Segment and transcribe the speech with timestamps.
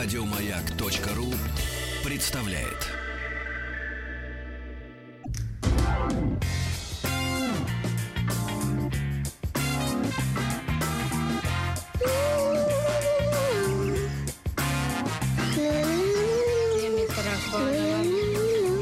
[0.00, 1.34] Радиомаяк.ру
[2.04, 2.86] представляет.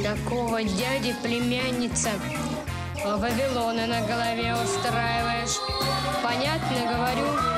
[0.04, 2.10] Такого дяди племянница
[3.06, 5.56] Вавилона на голове устраиваешь.
[6.22, 7.55] Понятно говорю?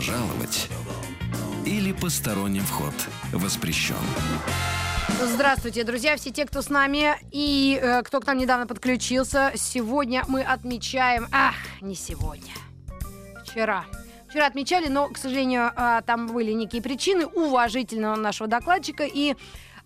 [0.00, 0.70] Пожаловать
[1.66, 2.94] или посторонним вход
[3.32, 3.96] воспрещен.
[5.20, 9.52] Здравствуйте, друзья, все те, кто с нами и э, кто к нам недавно подключился.
[9.56, 11.28] Сегодня мы отмечаем...
[11.32, 12.50] Ах, не сегодня.
[13.44, 13.84] Вчера.
[14.30, 19.04] Вчера отмечали, но, к сожалению, э, там были некие причины уважительного нашего докладчика.
[19.04, 19.34] И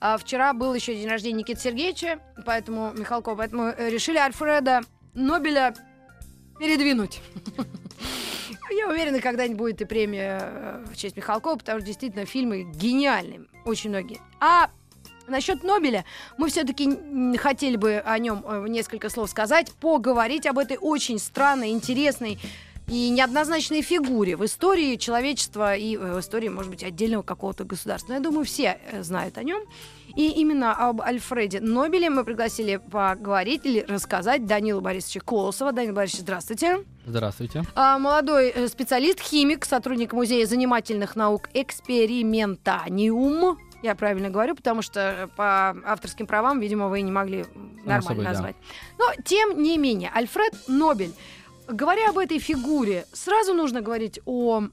[0.00, 5.74] э, вчера был еще день рождения Никиты Сергеевича, поэтому, Михалкова, поэтому э, решили Альфреда Нобеля
[6.60, 7.20] передвинуть.
[8.70, 13.47] Я уверена, когда-нибудь будет и премия э, в честь Михалкова, потому что действительно фильмы гениальные,
[13.65, 14.20] очень многие.
[14.41, 14.70] А
[15.27, 16.05] насчет Нобеля
[16.39, 21.70] мы все-таки хотели бы о нем э, несколько слов сказать, поговорить об этой очень странной,
[21.70, 22.39] интересной
[22.86, 28.10] и неоднозначной фигуре в истории человечества и э, в истории, может быть, отдельного какого-то государства.
[28.10, 29.62] Но я думаю, все э, знают о нем.
[30.16, 35.72] И именно об Альфреде Нобеле мы пригласили поговорить или рассказать Данила Борисовича Колосова.
[35.72, 36.84] Данил Борисович, здравствуйте.
[37.06, 37.62] Здравствуйте.
[37.74, 43.58] А, Молодой э, специалист, химик, сотрудник Музея занимательных наук «Экспериментаниум».
[43.82, 47.44] Я правильно говорю, потому что по авторским правам, видимо, вы не могли
[47.84, 48.30] нормально собой, да.
[48.30, 48.56] назвать.
[48.98, 51.12] Но, тем не менее, Альфред Нобель.
[51.69, 54.65] Говоря об этой фигуре, сразу нужно говорить о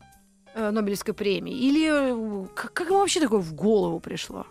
[0.54, 1.54] э, Нобелевской премии?
[1.54, 4.46] Или э, как, как ему вообще такое в голову пришло?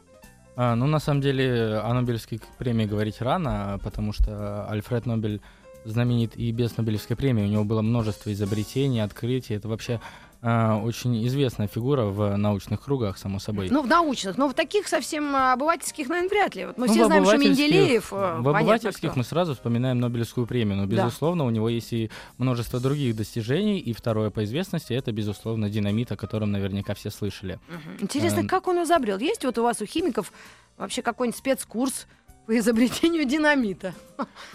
[0.56, 5.40] А, ну, на самом деле, о Нобелевской премии говорить рано, потому что Альфред Нобель
[5.84, 7.44] знаменит и без Нобелевской премии.
[7.44, 9.54] У него было множество изобретений, открытий.
[9.54, 10.00] Это вообще
[10.42, 13.68] а, очень известная фигура в научных кругах, само собой.
[13.70, 16.66] Ну, в научных, но в таких совсем а, обывательских, наверное, вряд ли.
[16.66, 18.12] Вот мы Ну, все знаем, что Менделеев...
[18.12, 19.18] э, В понятно обывательских кто.
[19.18, 21.04] мы сразу вспоминаем Нобелевскую премию, но, Да.
[21.04, 26.10] безусловно, у него есть и множество других достижений, и второе по известности— это, безусловно, динамит,
[26.12, 27.60] о котором наверняка все слышали.
[27.68, 27.96] Мгм.
[28.00, 28.48] Интересно, Эм.
[28.48, 29.18] как он изобрел?
[29.18, 30.32] Есть вот у вас у химиков
[30.78, 32.06] вообще какой-нибудь спецкурс
[32.46, 33.94] по изобретению динамита?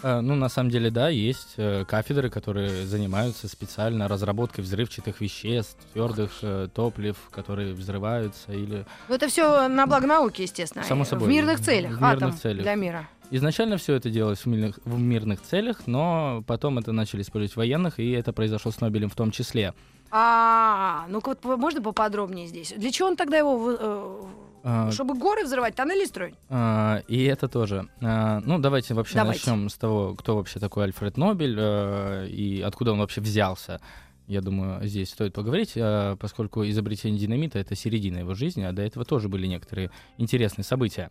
[0.02, 5.78] Э, Ну, на самом деле, да, есть э, кафедры, которые занимаются специально разработкой взрывчатых веществ,
[5.92, 8.84] твердых э, топлив, которые взрываются или...
[9.08, 10.84] Ну, это все на благо науки, естественно.
[10.84, 11.92] Само и собой, В мирных целях.
[11.92, 12.62] в мирных Атом целях.
[12.62, 13.08] для мира.
[13.30, 17.98] Изначально все это делалось в мирных, в мирных целях, но потом это начали использовать военных,
[17.98, 19.74] и это произошло с Нобелем в том числе.
[20.12, 22.72] А, ну-ка вот можно поподробнее здесь?
[22.76, 24.28] Для чего он тогда его...
[24.66, 26.34] э, А, Чтобы горы взрывать, тоннели строить?
[26.48, 27.88] А, и это тоже.
[28.02, 29.50] А, ну, давайте вообще Давайте.
[29.50, 33.80] начнем с того, кто вообще такой Альфред Нобель э, и откуда он вообще взялся.
[34.26, 38.82] Я думаю, здесь стоит поговорить, э, поскольку изобретение динамита— это середина его жизни, а до
[38.82, 41.10] этого тоже были некоторые интересные события.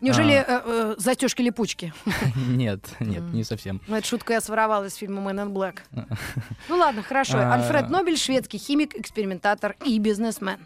[0.00, 0.62] Неужели А.
[0.66, 1.94] э, застежки-липучки?
[2.48, 3.32] Нет, нет, М.
[3.32, 3.80] не совсем.
[3.86, 5.78] Ну, эту шутку я своровала из фильма «Man in Black».
[6.68, 7.38] Ну ладно, хорошо.
[7.38, 7.54] А.
[7.54, 10.58] Альфред Нобель, шведский химик, экспериментатор и бизнесмен.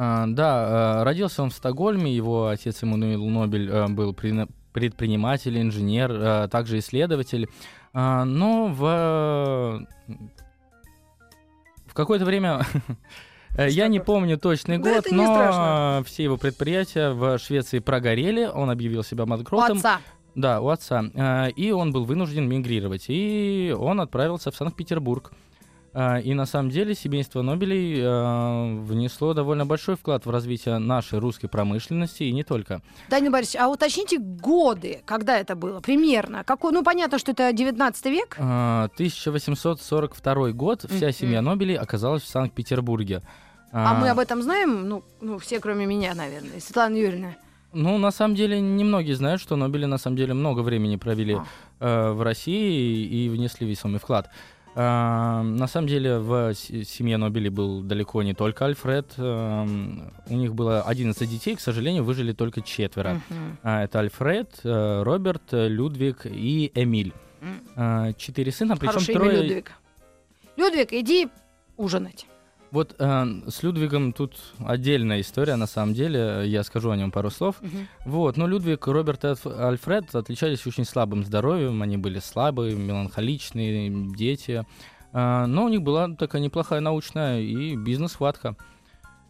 [0.00, 6.12] А, Да, э, родился он в Стокгольме, его отец Эммануил Нобель э, был предприниматель, инженер,
[6.12, 7.48] э, также исследователь.
[7.92, 9.86] А, Но в,
[11.88, 12.64] в какое-то время,
[13.58, 19.24] я не помню точный год, но все его предприятия в Швеции прогорели, он объявил себя
[19.24, 19.78] У банкротом.
[19.78, 19.98] отца.
[20.36, 21.02] Да, у отца.
[21.56, 23.06] И он был вынужден мигрировать.
[23.08, 25.32] И он отправился в Санкт-Петербург.
[25.94, 31.18] Э, И на самом деле семейство Нобелей э, внесло довольно большой вклад в развитие нашей
[31.18, 32.80] русской промышленности и не только.
[33.10, 36.44] Данил Борисович, а уточните годы, когда это было, примерно.
[36.44, 38.36] Какой, ну, понятно, что это 19 век.
[38.38, 43.22] Э, 1842 год вся семья Нобелей оказалась в Санкт-Петербурге.
[43.72, 44.88] А мы об этом знаем?
[44.88, 46.56] Ну, ну, все, кроме меня, наверное.
[46.56, 47.34] и Светлана Юрьевна.
[47.74, 51.44] Ну, на самом деле, немногие знают, что Нобели на самом деле много времени провели А.
[51.80, 54.30] э, в России и внесли весомый вклад.
[54.74, 59.14] На самом деле в семье Нобелей был далеко не только Альфред.
[59.18, 63.20] У них было 11 детей, к сожалению, выжили только четверо.
[63.62, 67.12] А, это Альфред, э, Роберт, э, Людвиг и Эмиль.
[67.76, 69.42] Э, четыре сына, причем Хорошее имя трое...
[69.42, 69.72] Людвиг.
[70.56, 71.28] Людвиг, иди
[71.76, 72.26] ужинать.
[72.70, 76.42] Вот э, с Людвигом тут отдельная история, на самом деле.
[76.46, 77.56] Я скажу о нем пару слов.
[77.62, 77.88] Мгм.
[78.04, 83.90] Вот, но Людвиг, Роберт и Альф- Альфред отличались очень слабым здоровьем, они были слабые, меланхоличные
[84.14, 84.64] дети,
[85.14, 88.56] А, но у них была такая неплохая научная и бизнес-хватка.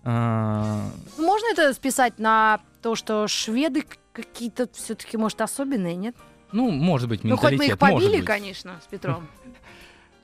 [0.04, 6.16] А, Ну, Можно это списать на то, что шведы какие-то все-таки, может, особенные, нет?
[6.50, 9.28] ну, может быть, Ну, хоть мы их менталитет, побили, конечно, с Петром.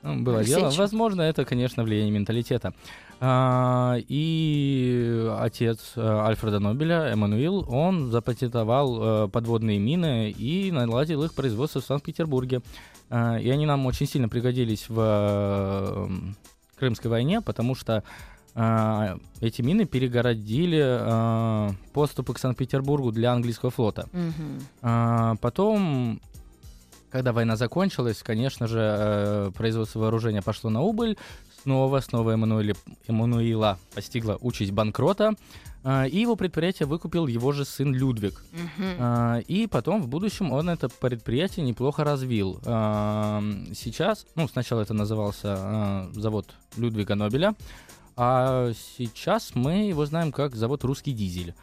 [0.01, 0.69] Ну, было дело.
[0.71, 2.73] Возможно, это, конечно, влияние менталитета.
[3.19, 11.33] А, и отец э, Альфреда Нобеля, Эммануил, он запатентовал э, подводные мины и наладил их
[11.33, 12.61] производство в Санкт-Петербурге.
[13.09, 16.07] А, и они нам очень сильно пригодились в э,
[16.77, 18.03] Крымской войне, потому что
[18.57, 24.07] а, эти мины перегородили а, поступы к Санкт-Петербургу для английского флота.
[24.81, 26.21] А, потом,
[27.09, 31.17] когда война закончилась, конечно же, э, производство вооружения пошло на убыль.
[31.65, 32.75] Снова, снова Эммануэля,
[33.07, 35.33] Эммануила постигла участь банкрота.
[35.83, 38.43] а, И его предприятие выкупил его же сын Людвиг.
[38.99, 42.59] А, И потом в будущем он это предприятие неплохо развил.
[42.65, 43.41] А,
[43.73, 47.55] Сейчас, ну, сначала это назывался завод Людвига Нобеля,
[48.15, 51.55] а сейчас мы его знаем как завод «Русский дизель».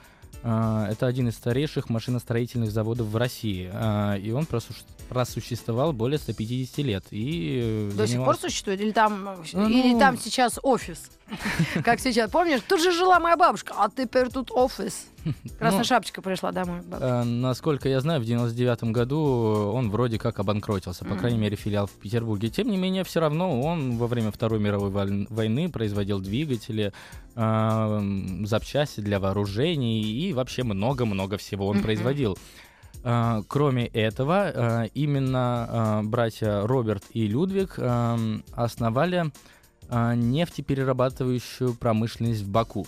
[0.45, 4.75] А, Это один из старейших машиностроительных заводов в России, а, и он просу-
[5.09, 7.05] просуществовал более 150 лет.
[7.11, 8.81] И э, До сих пор занимался- существует?
[8.81, 11.11] Или там, э, Ну, или там сейчас офис?
[11.85, 12.61] Как сейчас, помнишь?
[12.69, 15.07] Тут же жила моя бабушка, а теперь тут офис.
[15.59, 16.81] Красная Ну, шапочка пришла домой.
[16.91, 19.19] Э, Насколько я знаю, в 99 году
[19.75, 22.49] он вроде как обанкротился, по крайней мере, филиал в Петербурге.
[22.51, 26.93] Тем не менее, все равно он во время Второй мировой войн- войны производил двигатели,
[27.37, 28.01] э,
[28.45, 31.85] запчасти для вооружений и вообще много-много всего он Мгм.
[31.85, 32.37] производил.
[33.05, 34.51] Э, Кроме этого,
[34.85, 39.31] э, именно э, братья Роберт и Людвиг э, основали
[40.15, 42.87] нефтеперерабатывающую промышленность в Баку.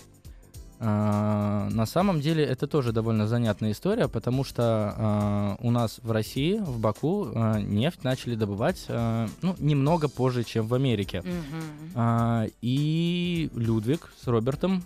[0.81, 6.11] А, На самом деле это тоже довольно занятная история, потому что а, у нас в
[6.11, 11.23] России, в Баку, а, нефть начали добывать а, ну, немного позже, чем в Америке.
[11.95, 14.83] А, И Людвиг с Робертом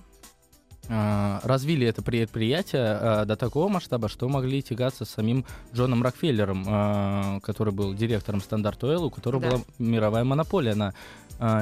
[0.90, 5.44] а, развили это предприятие а, до такого масштаба, что могли тягаться с самим
[5.74, 9.50] Джоном Рокфеллером, а, который был директором Standard Oil, у которого Да.
[9.50, 10.94] была мировая монополия на а,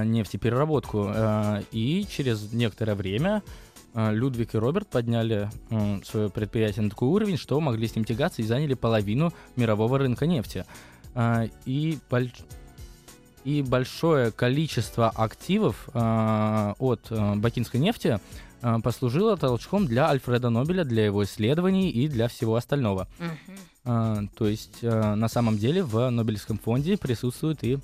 [0.04, 1.06] нефтепереработку.
[1.08, 3.42] А, И через некоторое время
[3.94, 5.50] а, Людвиг и Роберт подняли
[6.04, 10.26] свое предприятие на такой уровень, что могли с ним тягаться и заняли половину мирового рынка
[10.26, 10.64] нефти.
[11.64, 12.44] И больш-
[13.44, 18.18] и большое количество активов от бакинской нефти
[18.82, 23.06] послужило толчком для Альфреда Нобеля, для его исследований и для всего остального.
[23.84, 27.78] А, то есть на самом деле в Нобелевском фонде присутствуют и,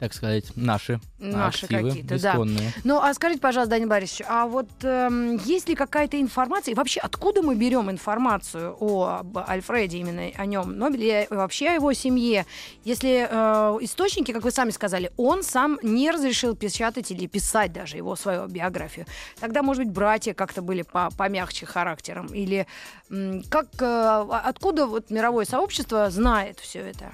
[0.00, 2.30] так сказать, наши, Наши активы какие-то, да.
[2.32, 2.72] исконные.
[2.84, 7.00] Ну, а скажите, пожалуйста, Данил Борисович, а вот эм, есть ли какая-то информация, и вообще
[7.00, 11.92] откуда мы берем информацию о об Альфреде, именно о нем, Нобеле, и вообще о его
[11.92, 12.46] семье?
[12.84, 17.98] Если э, источники, как вы сами сказали, он сам не разрешил печатать или писать даже
[17.98, 19.04] его свою биографию,
[19.38, 22.66] тогда, может быть, братья как-то были по- помягче характером, или
[23.10, 27.12] м, как, э, откуда вот мировое сообщество знает все это?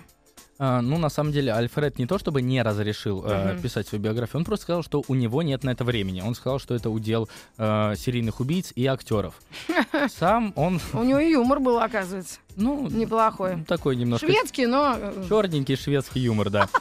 [0.58, 3.62] А, ну, на самом деле, Альфред не то чтобы не разрешил э, Мгм.
[3.62, 6.22] писать свою биографию, он просто сказал, что у него нет на это времени.
[6.22, 9.34] Он сказал, что это удел э, серийных убийц и актеров.
[10.08, 13.64] Сам он, У него и юмор был, оказывается, ну, неплохой.
[13.68, 14.94] такой немножко Шведский, но...
[14.98, 16.68] э, черненький шведский юмор, да.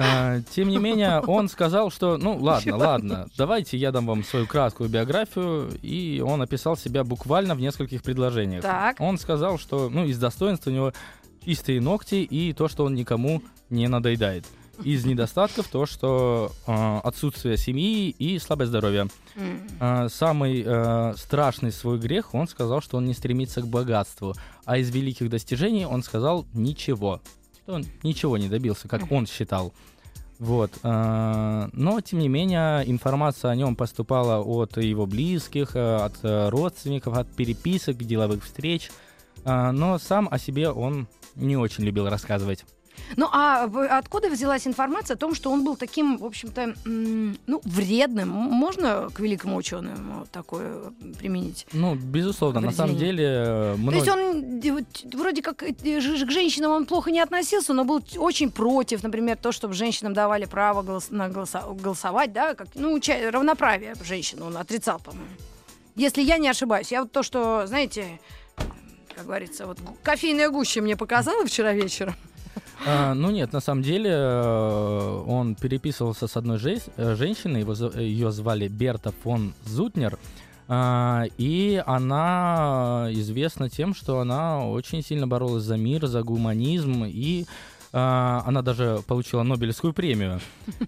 [0.00, 4.46] А, Тем не менее, он сказал, что, ну, ладно, ладно, давайте я дам вам свою
[4.46, 8.62] краткую биографию, и он описал себя буквально в нескольких предложениях.
[8.62, 9.00] Так.
[9.00, 10.92] Он сказал, что, ну, из достоинств у него
[11.44, 14.44] чистые ногти и то, что он никому не надоедает.
[14.84, 19.08] Из недостатков то, что э, отсутствие семьи и слабое здоровье.
[19.34, 19.60] М.
[19.80, 24.34] А, самый э, страшный свой грех, он сказал, что он не стремится к богатству.
[24.64, 27.20] А из великих достижений он сказал ничего.
[27.62, 29.72] Что он ничего не добился, как он считал.
[30.38, 30.70] Вот.
[30.84, 36.48] а, но, тем не менее, информация о нем поступала от его близких, э, от э,
[36.48, 38.90] родственников, от переписок, деловых встреч.
[39.44, 42.64] А, но сам о себе он не очень любил рассказывать.
[43.16, 43.64] Ну, а
[43.98, 48.28] откуда взялась информация о том, что он был таким, в общем-то, ну, вредным?
[48.28, 51.66] Можно к великому ученому такое применить?
[51.72, 53.24] Ну, безусловно, на самом деле...
[53.24, 57.20] э, То мног- есть он э, вроде как э, ж- к женщинам он плохо не
[57.20, 62.32] относился, но был очень против, например, то, чтобы женщинам давали право голос- на голоса- голосовать,
[62.32, 65.30] да, как, ну, ча- равноправие женщин он отрицал, по-моему.
[65.94, 66.92] Если я не ошибаюсь.
[66.92, 68.20] Я вот то, что, знаете,
[69.18, 72.14] как говорится, вот кофейная гуща мне показала вчера вечером.
[72.86, 77.74] А, ну нет, на самом деле э, он переписывался с одной жесть- э, женщиной, его,
[77.98, 80.18] ее звали Берта фон Зутнер,
[80.68, 87.46] а, и она известна тем, что она очень сильно боролась за мир, за гуманизм, и
[87.92, 90.40] А, она даже получила Нобелевскую премию.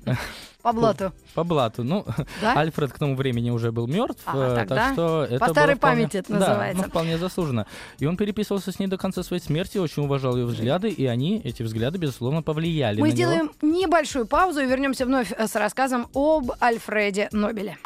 [0.63, 1.13] По блату.
[1.35, 1.83] По блату.
[1.85, 2.05] Ну,
[2.43, 2.53] Да?
[2.53, 6.03] Альфред к тому времени уже был мертв, А, э, так что это по старой вполне-
[6.03, 6.83] памяти это Да, называется.
[6.83, 7.67] ну, вполне заслуженно.
[7.99, 11.41] И он переписывался с ней до конца своей смерти, очень уважал ее взгляды, и они,
[11.43, 13.17] эти взгляды, безусловно, повлияли Мы на него.
[13.17, 17.79] сделаем небольшую паузу и вернемся вновь э, с рассказом об Альфреде Нобеле.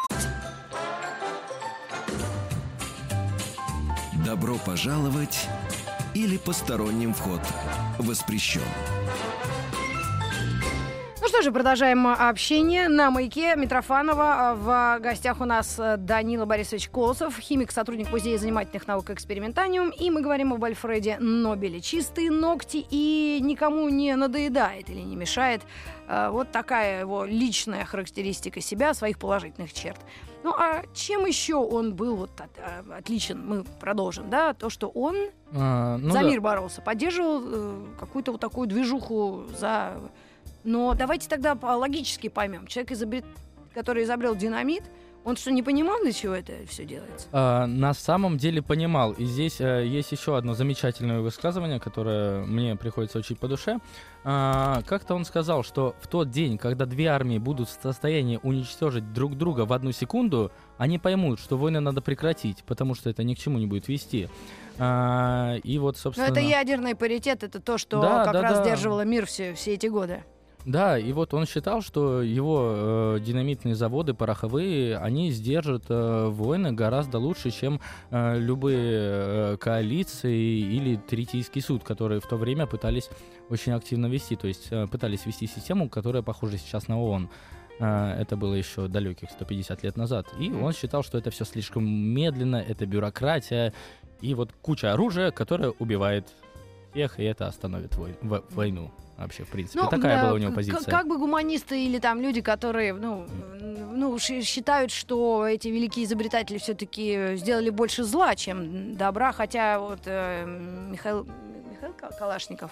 [4.25, 5.47] Добро пожаловать
[6.15, 7.41] или посторонним вход
[7.99, 8.61] воспрещен.
[11.21, 14.53] Ну что же, продолжаем э, общение на маяке Митрофанова.
[14.53, 19.89] Э, В гостях у нас э, Данила Борисович Колосов, химик, сотрудник Музея занимательных наук «Экспериментаниум».
[19.89, 21.81] И мы говорим об Альфреде Нобеле.
[21.81, 25.63] Чистые ногти и никому не надоедает или не мешает.
[26.07, 29.99] Вот такая его личная характеристика себя, своих положительных черт.
[30.45, 33.43] Ну а чем еще он был вот от- э, отличен?
[33.47, 34.53] Мы продолжим, да?
[34.53, 35.15] То, что он
[35.55, 36.21] А, ну за да.
[36.21, 39.97] мир боролся, поддерживал э, какую-то вот такую движуху за...
[40.63, 42.67] Но давайте тогда по- логически поймем.
[42.67, 43.25] Человек, изобрет-
[43.73, 44.83] который изобрел динамит,
[45.25, 47.27] он что, не понимал, для чего это все делается?
[47.31, 49.11] А, на самом деле понимал.
[49.13, 53.79] И здесь э, есть еще одно замечательное высказывание, которое мне приходится учить по душе.
[54.23, 59.13] А, как-то он сказал, что в тот день, когда две армии будут в состоянии уничтожить
[59.13, 63.33] друг друга в одну секунду, они поймут, что войны надо прекратить, потому что это ни
[63.33, 64.29] к чему не будет вести.
[64.77, 66.27] А, и вот, Но собственно...
[66.27, 68.63] это ядерный паритет, это то, что Да, как да, раз да.
[68.63, 70.23] сдерживало мир все, все эти годы.
[70.65, 76.71] Да, и вот он считал, что его э, динамитные заводы пороховые, они сдержат э, войны
[76.71, 77.79] гораздо лучше, чем
[78.09, 78.83] э, любые
[79.53, 83.09] э, коалиции или Третийский суд, которые в то время пытались
[83.49, 87.29] очень активно вести, то есть э, пытались вести систему, которая похожа сейчас на ООН.
[87.79, 90.25] Э, Это было еще далеких 150 лет назад.
[90.39, 93.71] И он считал, что это все слишком медленно, это бюрократия
[94.19, 96.33] и вот куча оружия, которое убивает
[96.91, 98.89] всех, и это остановит вой- войну.
[99.17, 100.91] Вообще, в принципе, такая да, была у него позиция.
[100.91, 103.25] Как бы гуманисты или там люди, которые, ну,
[103.93, 110.45] ну считают, что эти великие изобретатели все-таки сделали больше зла, чем добра, хотя вот э,
[110.45, 111.25] Михаил,
[111.71, 112.71] Михаил Ка- Калашников,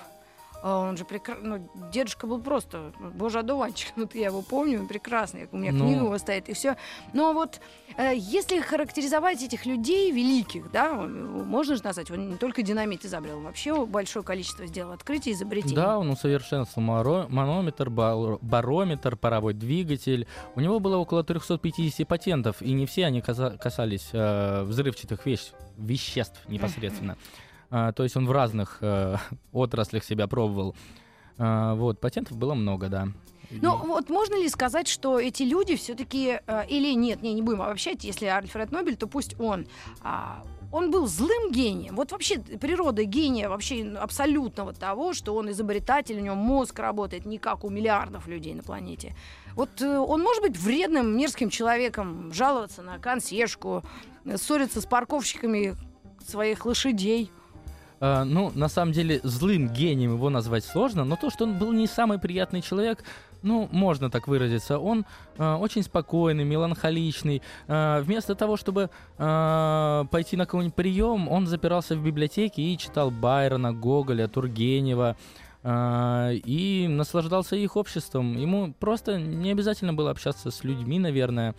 [0.70, 5.50] он же прекрасный, ну, дедушка был просто боже одуванчик, вот я его помню, он прекрасный,
[5.52, 5.86] у меня Ну.
[5.86, 6.78] книга его стоит и все.
[7.14, 7.60] Но вот
[7.98, 13.38] э, если характеризовать этих людей великих, да, можно же назвать, он не только динамит изобрел,
[13.40, 15.76] он вообще большое количество сделал открытий, изобретений.
[15.76, 20.28] Да, он усовершенствовал маро- манометр, бар- барометр, паровой двигатель.
[20.56, 26.40] У него было около 350 патентов, и не все они касались э, взрывчатых вещ- веществ
[26.48, 27.18] непосредственно.
[27.76, 29.16] А, то есть он в разных э,
[29.52, 30.76] отраслях себя пробовал.
[31.40, 33.08] А, вот, патентов было много, да.
[33.50, 36.40] Ну, И- вот можно ли сказать, что эти люди все-таки,
[36.70, 39.66] или нет, не, не будем обобщать, если Альфред Нобель, то пусть он,
[40.04, 41.96] а, он был злым гением.
[41.96, 47.40] Вот вообще природа гения вообще абсолютного того, что он изобретатель, у него мозг работает не
[47.40, 49.16] как у миллиардов людей на планете.
[49.56, 53.84] Вот э, он может быть вредным, мерзким человеком, жаловаться на консьержку,
[54.26, 55.76] э, ссориться с парковщиками
[56.28, 57.32] своих лошадей.
[58.06, 61.72] А, ну, на самом деле, злым гением его назвать сложно, но то, что он был
[61.72, 63.02] не самый приятный человек,
[63.44, 64.78] ну, можно так выразиться.
[64.78, 65.06] Он
[65.38, 67.42] а, очень спокойный, меланхоличный.
[67.70, 73.10] А, вместо того, чтобы а, пойти на какой-нибудь прием, он запирался в библиотеке и читал
[73.10, 75.16] Байрона, Гоголя, Тургенева.
[75.64, 78.36] а, и наслаждался их обществом.
[78.36, 81.56] Ему просто не обязательно было общаться с людьми, наверное.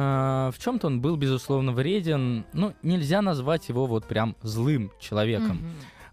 [0.00, 2.44] А, в чем-то он был, безусловно, вреден.
[2.52, 5.58] Ну, нельзя назвать его вот прям злым человеком.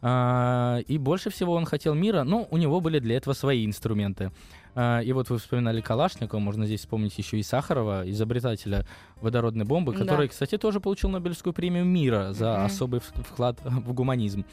[0.02, 4.32] А, и больше всего он хотел мира, но у него были для этого свои инструменты.
[4.74, 8.88] А, и вот вы вспоминали Калашникова, можно здесь вспомнить еще и Сахарова, изобретателя
[9.22, 10.00] водородной бомбы, Да.
[10.00, 12.66] который, кстати, тоже получил Нобелевскую премию мира за Мгм.
[12.66, 14.46] особый вклад в гуманизм.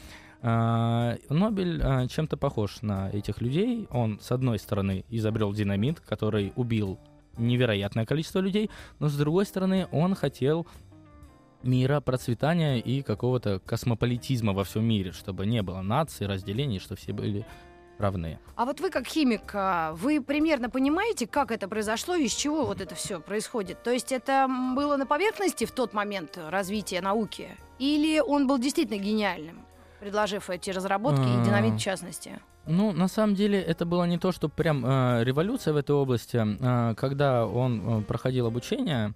[0.43, 3.87] Нобель чем-то похож на этих людей.
[3.89, 6.99] Он, с одной стороны, изобрел динамит, который убил
[7.37, 10.67] невероятное количество людей, но с другой стороны, он хотел
[11.63, 17.13] мира, процветания и какого-то космополитизма во всем мире, чтобы не было наций, разделений, что все
[17.13, 17.45] были
[17.97, 18.39] равны.
[18.55, 22.65] А вот вы как химик, а, вы примерно понимаете, как это произошло и из чего
[22.65, 23.81] вот это все происходит?
[23.83, 27.49] То есть это было на поверхности в тот момент развития науки?
[27.79, 29.65] Или он был действительно гениальным,
[29.99, 31.43] предложив эти разработки и А.
[31.45, 32.41] динамит в частности?
[32.65, 36.37] Ну, на самом деле, это было не то, что прям э, революция в этой области.
[36.37, 39.13] Э, когда он э, проходил обучение,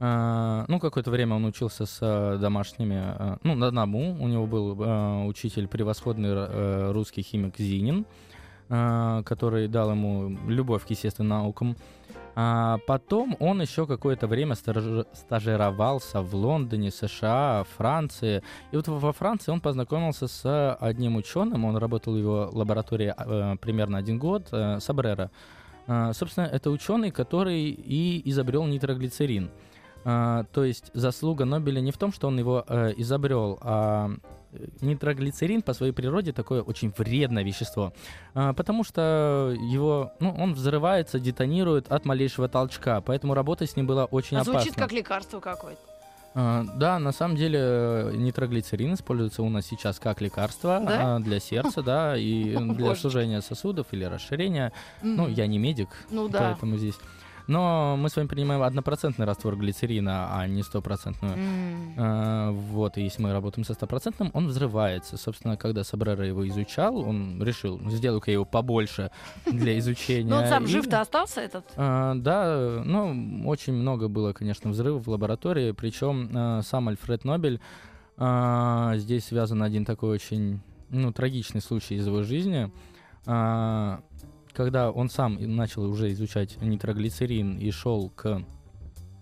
[0.00, 4.16] э, ну, какое-то время он учился с э, домашними, э, ну, на одному.
[4.20, 8.04] У него был э, учитель превосходный э, русский химик Зинин,
[8.68, 11.76] э, который дал ему любовь к естественным наукам.
[12.36, 18.42] А потом он еще какое-то время стаж- стажировался в Лондоне, США, Франции.
[18.72, 23.56] И вот во Франции он познакомился с одним ученым, он работал в его лаборатории э,
[23.60, 25.30] примерно один год, э, Сабрера.
[25.86, 29.50] Э, собственно, это ученый, который и изобрел нитроглицерин.
[30.04, 34.10] Э, то есть заслуга Нобеля не в том, что он его э, изобрел, а
[34.80, 37.92] нитроглицерин по своей природе такое очень вредное вещество,
[38.34, 43.86] а, потому что его, ну, он взрывается, детонирует от малейшего толчка, поэтому работать с ним
[43.86, 44.60] было очень а опасно.
[44.60, 45.80] Звучит как лекарство какое-то.
[46.36, 51.16] А, да, на самом деле э, нитроглицерин используется у нас сейчас как лекарство Да?
[51.16, 54.72] а, для сердца, да, и для сужения сосудов или расширения.
[55.02, 56.40] Ну, я не медик, Ну да.
[56.40, 56.96] поэтому здесь.
[57.46, 61.36] Но мы с вами принимаем однопроцентный раствор глицерина, а не стопроцентную.
[61.96, 65.16] А, Вот, и если мы работаем со стопроцентным, он взрывается.
[65.16, 69.10] Собственно, когда Сабрера его изучал, он решил, сделаю-ка его побольше
[69.44, 70.30] для изучения.
[70.30, 71.64] Ну он сам жив-то остался этот?
[71.76, 77.60] а, Да, ну, очень много было, конечно, взрывов в лаборатории, причем а, сам Альфред Нобель,
[78.16, 82.70] здесь связан один такой очень, ну, трагичный случай из его жизни.
[84.54, 88.42] А, Когда он сам начал уже изучать нитроглицерин и шел к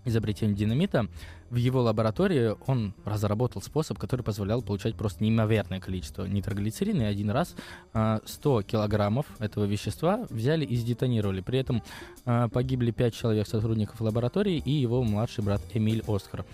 [0.05, 1.07] изобретению динамита,
[1.49, 7.29] в его лаборатории он разработал способ, который позволял получать просто неимоверное количество нитроглицерина, и один
[7.29, 7.55] раз
[7.93, 11.41] а, 100 килограммов этого вещества взяли и сдетонировали.
[11.41, 11.83] При этом
[12.25, 16.45] а, погибли 5 человек сотрудников лаборатории и его младший брат Эмиль Оскар.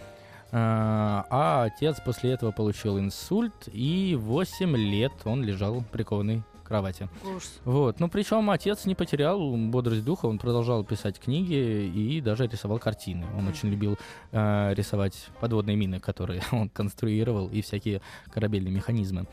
[0.52, 7.10] А а отец после этого получил инсульт, и 8 лет он лежал прикованный кровати.
[7.24, 7.60] Ужас.
[7.66, 8.00] Вот.
[8.00, 13.26] Ну, причем отец не потерял бодрость духа, он продолжал писать книги и даже рисовал картины.
[13.38, 13.98] Он очень любил
[14.32, 18.02] э, рисовать подводные мины, которые он конструировал, и всякие
[18.34, 19.26] корабельные механизмы.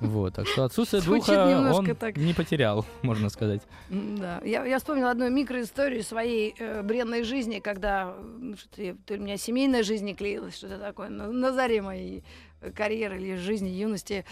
[0.00, 0.34] Вот.
[0.34, 2.16] Так что отсутствие духа он так.
[2.16, 3.62] не потерял, можно сказать.
[3.88, 8.14] Да, я, я вспомнила одну микроисторию своей э, бренной жизни, когда
[8.56, 12.22] что-то, то у меня семейная жизнь не клеилась, что-то такое, на, на заре моей
[12.60, 14.24] э, карьеры или жизни, юности.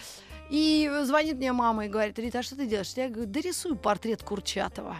[0.49, 2.93] И звонит мне мама и говорит, Рита, а что ты делаешь?
[2.95, 4.97] Я говорю, да рисую портрет Курчатова.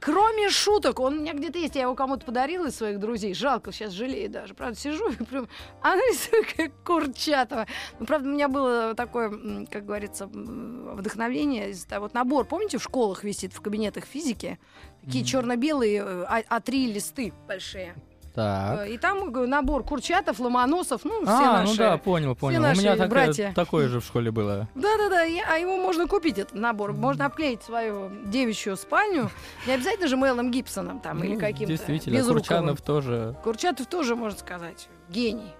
[0.00, 3.72] Кроме шуток, он у меня где-то есть, я его кому-то подарила из своих друзей, жалко,
[3.72, 5.48] сейчас жалею даже, правда, сижу и прям,
[5.80, 7.66] она рисует как Курчатова.
[7.98, 13.52] Ну, правда, у меня было такое, как говорится, вдохновение, вот набор, помните, в школах висит,
[13.52, 14.58] в кабинетах физики,
[15.02, 15.28] такие Мгм.
[15.28, 17.94] черно-белые э, А- А3 листы большие.
[18.34, 18.80] Так.
[18.80, 21.70] Э, И там э, набор Курчатов, Ломоносов, ну, все А, наши.
[21.72, 22.58] ну да, понял, понял.
[22.58, 23.52] У наши меня такое- братья.
[23.54, 24.68] такое же в школе было.
[24.74, 26.92] Да-да-да, а его можно купить, этот набор.
[26.92, 29.30] Можно обклеить свою девичью спальню.
[29.66, 32.40] Не обязательно же Мелом Гибсоном там или Ну, каким-то Действительно, безруковым.
[32.42, 33.36] Курчанов тоже.
[33.44, 35.52] Курчатов тоже, можно сказать, гений.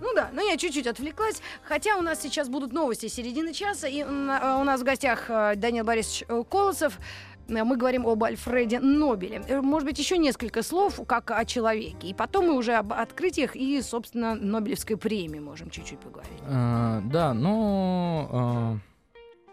[0.00, 1.42] Ну да, но я чуть-чуть отвлеклась.
[1.64, 5.54] Хотя у нас сейчас будут новости середины часа, и на- у нас в гостях э,
[5.56, 6.98] Данил Борисович э, Колосов.
[7.48, 9.42] Э, Мы говорим об Альфреде Нобеле.
[9.48, 12.08] Э, Может быть, еще несколько слов, как о человеке.
[12.08, 16.38] И потом мы уже об открытиях и, собственно, Нобелевской премии можем чуть-чуть поговорить.
[16.46, 18.28] А, да, ну...
[18.30, 18.78] а,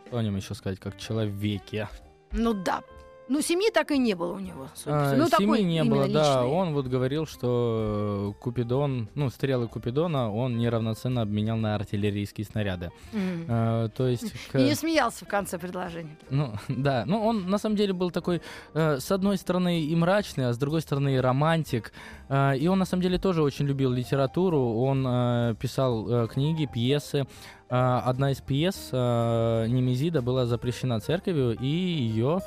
[0.08, 1.88] что о нем еще сказать, как человеке?
[2.32, 2.82] Ну да.
[3.30, 4.68] Ну, семьи так и не было у него.
[4.86, 6.42] А, ну, семьи не было, да.
[6.42, 6.52] личный.
[6.52, 12.92] Он вот говорил, что э, Купидон, ну, стрелы Купидона он неравноценно обменял на артиллерийские снаряды.
[13.14, 13.46] Мгм.
[13.48, 14.34] А, то есть...
[14.52, 16.18] к- И не смеялся в конце предложения.
[16.32, 18.42] Ну, да, ну он на самом деле был такой,
[18.74, 21.94] э, с одной стороны и мрачный, а с другой стороны и романтик.
[22.30, 26.66] Э, и он на самом деле тоже очень любил литературу, он э, писал э, книги,
[26.66, 27.28] пьесы.
[27.72, 32.40] Одна из пьес Немезида была запрещена церковью, и ее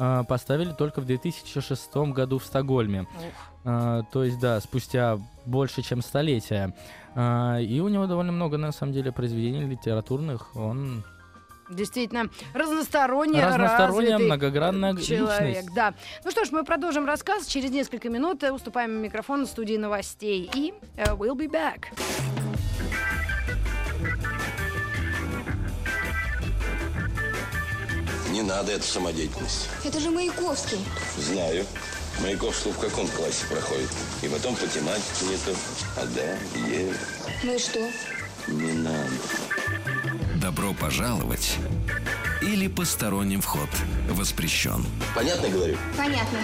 [0.00, 3.06] э, поставили только в 2006 году в Стокгольме.
[3.64, 6.74] Э, то есть, да, спустя больше, чем столетие.
[7.14, 10.56] Э, и у него довольно много, на самом деле, произведений литературных.
[10.56, 11.04] Он
[11.70, 15.74] Действительно, разносторонне разносторонняя, многогранная человек, личность.
[15.74, 15.94] да.
[16.24, 17.46] Ну что ж, мы продолжим рассказ.
[17.46, 20.50] Через несколько минут э, уступаем микрофон студии новостей.
[20.54, 21.84] И э, we'll be back.
[28.40, 29.68] Не надо эту самодеятельность.
[29.84, 30.78] Это же Маяковский.
[31.18, 31.66] Знаю.
[32.22, 33.90] Маяковский в каком классе проходит?
[34.22, 35.54] И потом по тематике не то.
[35.98, 36.94] А да, е,
[37.44, 37.80] Ну и что?
[38.48, 39.10] не надо.
[40.40, 41.58] Добро пожаловать
[42.40, 43.68] или посторонним вход
[44.08, 44.86] воспрещен.
[45.14, 45.76] Понятно говорю?
[45.98, 46.38] Понятно.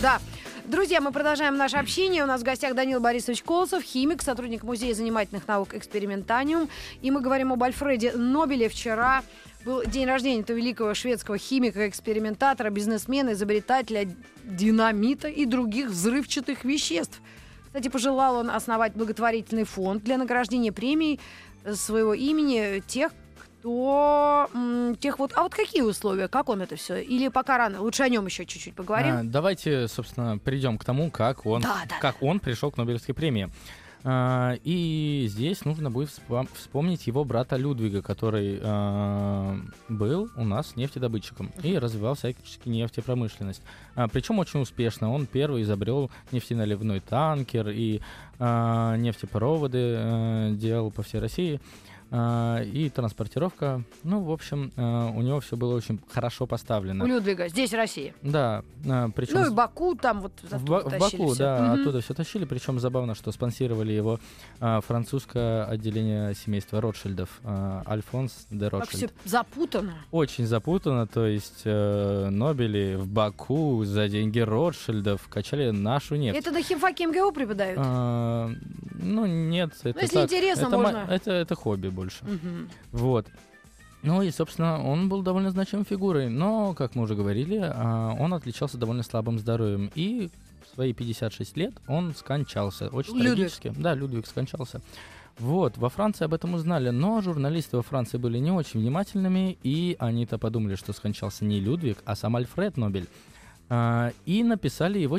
[0.00, 0.20] Да.
[0.66, 2.22] Друзья, мы продолжаем наше общение.
[2.22, 6.68] У нас в гостях Данил Борисович Колосов, химик, сотрудник Музея занимательных наук «Экспериментаниум».
[7.02, 8.68] И мы говорим об Альфреде Нобеле.
[8.68, 9.24] Вчера
[9.64, 14.08] был день рождения этого великого шведского химика, экспериментатора, бизнесмена, изобретателя
[14.44, 17.20] динамита и других взрывчатых веществ.
[17.66, 21.20] Кстати, пожелал он основать благотворительный фонд для награждения премий
[21.74, 23.12] своего имени тех,
[23.62, 25.32] то м, тех вот...
[25.34, 26.28] А вот какие условия?
[26.28, 27.00] Как он это все?
[27.02, 27.82] Или пока рано?
[27.82, 29.14] Лучше о нем еще чуть-чуть поговорим.
[29.14, 33.14] А, давайте, собственно, перейдем к тому, как он, Да, да, как он пришел к Нобелевской
[33.14, 33.50] премии.
[34.02, 39.58] А, и здесь нужно будет вспом- вспомнить его брата Людвига, который а,
[39.88, 43.62] был у нас нефтедобытчиком и развивал всячески нефтепромышленность.
[43.94, 45.12] А, причем очень успешно.
[45.12, 48.00] Он первый изобрел нефтеналивной танкер и
[48.38, 51.60] нефтепроводы а, делал по всей России.
[52.12, 53.82] А, и транспортировка.
[54.02, 57.04] Ну, в общем, а, у него все было очень хорошо поставлено.
[57.04, 58.14] У Людвига, здесь Россия.
[58.22, 58.62] Да,
[59.14, 61.36] причем Ну и Баку там вот в, Ба- в Баку, всё.
[61.36, 61.80] да, Мгм.
[61.80, 62.44] оттуда все тащили.
[62.44, 64.18] Причем забавно, что спонсировали его
[64.60, 69.12] а, французское отделение семейства Ротшильдов, а, Альфонс де Как все Ротшильд.
[69.24, 69.94] запутано.
[70.10, 76.38] Очень запутано, то есть э, Нобели в Баку за деньги Ротшильдов качали нашу нефть.
[76.38, 77.78] Это на химфаке МГУ преподают?
[77.82, 78.50] А,
[79.00, 81.06] ну, нет, это если так, интересно, это, мо- можно.
[81.08, 82.24] это, это хобби больше.
[82.24, 82.68] Мгм.
[82.92, 83.26] Вот.
[84.02, 88.32] Ну и, собственно, он был довольно значимой фигурой, но, как мы уже говорили, а, он
[88.32, 89.90] отличался довольно слабым здоровьем.
[89.94, 90.30] И
[90.64, 92.88] в свои 56 лет он скончался.
[92.88, 93.34] Очень Людвиг.
[93.34, 93.72] трагически.
[93.76, 94.80] Да, Людвиг скончался.
[95.38, 99.96] Вот, во Франции об этом узнали, но журналисты во Франции были не очень внимательными, и
[99.98, 103.06] они-то подумали, что скончался не Людвиг, а сам Альфред Нобель.
[103.68, 105.18] А, и написали его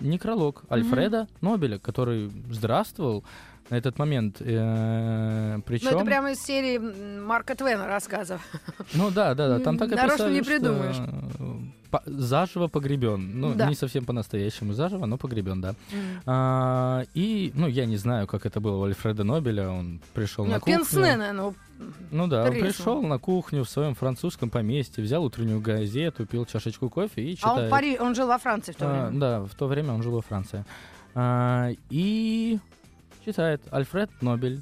[0.00, 3.24] некролог Альфреда Нобеля, который здравствовал
[3.70, 4.36] на этот момент.
[4.40, 5.88] Э, причем...
[5.90, 6.78] Ну, это прямо из серии
[7.20, 8.40] Марка Твена рассказов.
[8.94, 10.96] Ну да, да, да, там так и Нарочно не придумаешь.
[10.98, 13.40] э, по- заживо погребен.
[13.40, 13.68] Ну, Да.
[13.68, 15.74] не совсем по-настоящему заживо, но погребен, да.
[16.26, 19.68] А, и, ну, я не знаю, как это было у Альфреда Нобеля.
[19.68, 20.76] Он пришел на Ну, кухню.
[20.78, 21.54] Пенсне, наверное,
[22.10, 26.88] Ну да, он пришел на кухню в своем французском поместье, взял утреннюю газету, пил чашечку
[26.90, 27.58] кофе и а читает.
[27.58, 27.98] он, в Пари...
[28.00, 29.20] он жил во Франции в то А, время.
[29.20, 30.64] да, в то время он жил во Франции.
[31.14, 32.58] А, и
[33.32, 34.60] читает Альфред Нобель.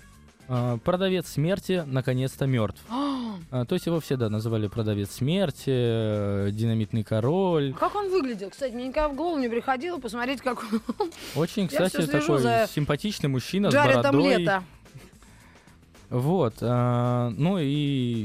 [0.49, 2.81] а, Продавец смерти наконец-то мертв.
[3.51, 7.73] А, То есть его все, да, называли продавец смерти, э, динамитный король.
[7.73, 8.51] Как он выглядел?
[8.51, 10.81] Кстати, мне никогда в голову не приходило посмотреть, как он
[11.37, 14.37] Очень, кстати, такой за симпатичный мужчина с Джаредом бородой.
[14.39, 14.65] Лето.
[16.11, 16.55] Вот.
[16.61, 17.67] а, Ну и,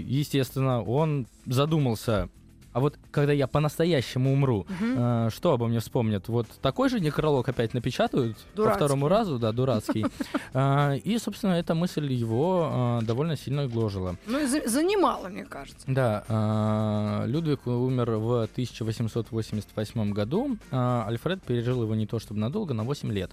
[0.08, 2.28] естественно, он задумался.
[2.74, 4.66] А вот когда я по-настоящему умру,
[4.98, 6.28] а, что обо мне вспомнят?
[6.28, 8.78] Вот такой же некролог опять напечатают по Дурацкий.
[8.78, 10.06] второму разу, да, дурацкий.
[10.56, 14.16] А, И, собственно, эта мысль его а, довольно сильно гложила.
[14.28, 15.84] Ну, и за- занимало, мне кажется.
[15.88, 20.58] Да, а, Людвиг умер в 1888 году.
[20.72, 23.32] а, Альфред пережил его не то чтобы надолго, на 8 лет.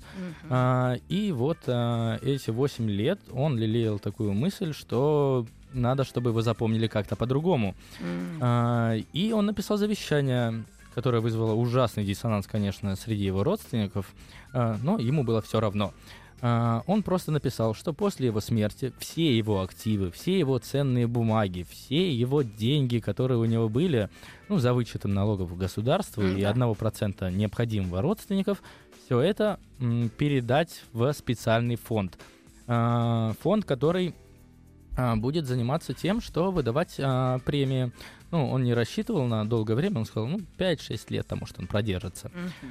[0.49, 6.43] А, И вот а, эти 8 лет он лелеял такую мысль, что надо, чтобы его
[6.43, 7.75] запомнили как-то по-другому.
[8.41, 14.07] А, И он написал завещание, которое вызвало ужасный диссонанс, конечно, среди его родственников,
[14.53, 15.93] а, но ему было все равно.
[16.43, 21.67] А, Он просто написал, что после его смерти все его активы, все его ценные бумаги,
[21.69, 24.09] все его деньги, которые у него были,
[24.49, 26.51] ну, за вычетом налогов государству М, и да.
[26.53, 28.63] 1% необходимого родственников,
[29.05, 32.19] все это м, передать в специальный фонд.
[32.67, 34.15] А, Фонд, который
[35.17, 37.93] будет заниматься тем, что выдавать а, премии.
[38.31, 41.67] Ну, он не рассчитывал на долгое время, он сказал, ну, 5-6 лет, там, может, он
[41.67, 42.31] продержится.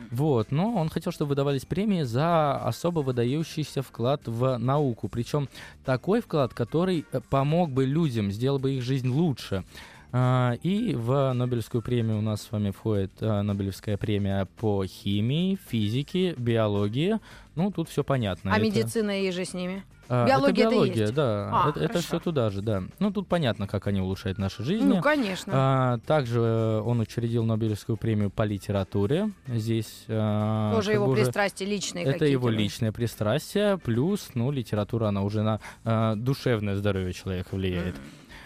[0.10, 5.10] Вот, но он хотел, чтобы выдавались премии за особо выдающийся вклад в науку.
[5.10, 5.50] Причем
[5.84, 9.66] такой вклад, который э, помог бы людям, сделал бы их жизнь лучше.
[10.12, 15.58] А, И в Нобелевскую премию у нас с вами входит а, Нобелевская премия по химии,
[15.70, 17.20] физике, биологии.
[17.56, 18.52] Ну, тут все понятно.
[18.54, 19.84] А Это- медицина и же с ними?
[20.10, 21.14] а, Биология это это биология, есть?
[21.14, 21.50] да.
[21.52, 22.08] А, это, это хорошо.
[22.08, 22.84] все туда же, да.
[22.98, 24.88] Ну, тут понятно, как они улучшают наши жизни.
[24.88, 25.54] Ну, конечно.
[25.56, 29.30] А, также э, он учредил Нобелевскую премию по литературе.
[29.48, 35.22] Здесь а, Тоже его уже пристрастия личные Это его личное пристрастие, плюс, ну, литература, она
[35.22, 37.96] уже на а, душевное здоровье человека влияет.
[37.96, 38.00] А,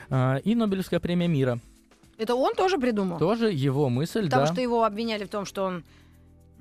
[0.09, 1.59] и Нобелевская премия мира.
[2.17, 3.17] Это он тоже придумал?
[3.17, 4.53] Тоже его мысль, Потому да.
[4.53, 5.83] что его обвиняли в том, что он...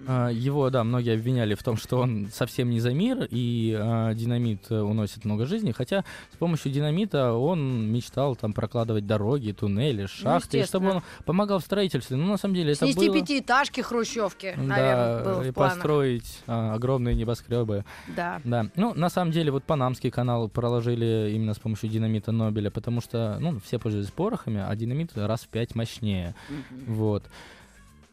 [0.06, 4.14] А, Его, да, многие обвиняли в том, что он совсем не за мир, и а,
[4.14, 5.72] динамит э, уносит много жизней.
[5.72, 11.60] Хотя с помощью динамита он мечтал там прокладывать дороги, туннели, шахты, и чтобы он помогал
[11.60, 12.16] в строительстве.
[12.16, 13.20] Ну, на самом деле, это Снести было...
[13.20, 17.84] пятиэтажки, хрущевки, наверное, было Да, и построить а, огромные небоскребы.
[18.16, 18.40] Да.
[18.44, 18.66] Да.
[18.76, 23.38] Ну, на самом деле, вот Панамский канал проложили именно с помощью динамита Нобеля, потому что,
[23.40, 26.34] ну, все пользуются порохами, а динамит раз в пять мощнее.
[26.86, 27.24] Вот.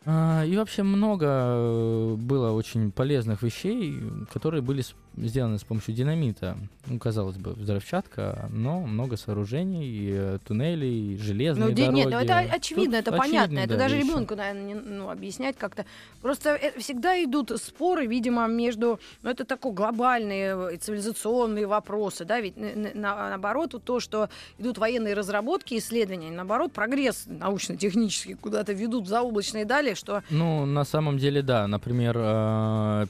[0.06, 4.00] А, И вообще много э, было очень полезных вещей,
[4.32, 4.84] которые были
[5.28, 6.58] сделаны с помощью динамита.
[6.88, 11.96] Ну, казалось бы, взрывчатка, но много сооружений, э, туннелей, железные Ну, дороги.
[11.96, 13.60] нет, ну это очевидно, Тут это понятно.
[13.60, 14.08] Это да, даже вещи.
[14.08, 15.86] ребенку, наверное, не, ну, объяснять как-то.
[16.22, 19.00] Просто э, всегда идут споры, видимо, между.
[19.24, 24.30] Ну, это такой глобальные э, цивилизационные вопросы, да, ведь на- на- на- наоборот, то, что
[24.58, 30.86] идут военные разработки, исследования, наоборот, прогресс научно-технический куда-то ведут в заоблачные дали, что Ну, на
[30.86, 31.68] самом деле, да.
[31.68, 32.16] Например,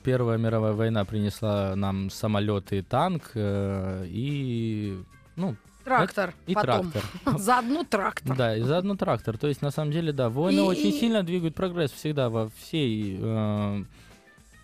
[0.04, 5.02] Первая мировая война принесла нам самолеты и танк, э, и,
[5.36, 6.92] ну, трактор и потом.
[6.92, 7.38] трактор.
[7.40, 8.38] Заодно трактор.
[8.38, 9.38] Да, и заодно трактор.
[9.38, 12.50] То есть, на самом деле, да, войны И- очень и- сильно двигают прогресс всегда во
[12.50, 13.84] всей, э,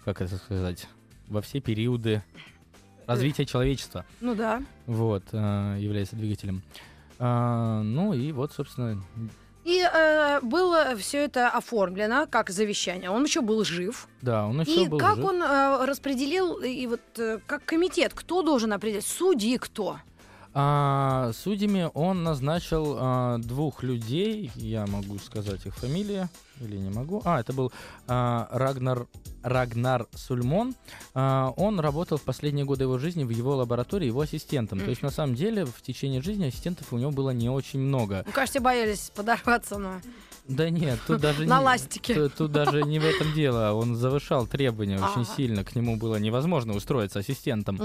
[0.06, 0.88] как это сказать,
[1.28, 2.24] во все периоды
[3.08, 4.06] развития человечества.
[4.22, 4.62] Ну да.
[4.86, 6.62] Вот, э, является двигателем.
[7.18, 9.02] А, ну и вот, собственно,
[9.66, 13.10] И э, было все это оформлено как завещание.
[13.10, 14.08] Он еще был жив.
[14.22, 15.26] да, он еще И был как жив.
[15.26, 19.06] он э, распределил, и вот э, как комитет, кто должен определять?
[19.06, 19.98] Судьи кто?
[20.58, 26.30] А, судьями он назначил а, двух людей, я могу сказать их фамилии,
[26.62, 27.22] или не могу.
[27.26, 27.74] А, это был
[28.08, 29.06] а, Рагнар,
[29.44, 30.74] Рагнар Сульмон.
[31.14, 34.80] А, он работал в последние годы его жизни в его лаборатории его ассистентом.
[34.80, 38.24] То есть, на самом деле, в течение жизни ассистентов у него было не очень много.
[38.26, 40.02] Ну, кажется, боялись подорваться на,
[40.48, 41.66] Да нет, тут даже на не...
[41.66, 42.14] ластике.
[42.14, 43.74] Тут, тут даже не в этом дело.
[43.74, 45.64] Он завышал требования очень сильно.
[45.64, 47.80] К нему было невозможно устроиться ассистентом.